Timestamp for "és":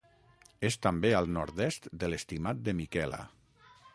0.69-0.77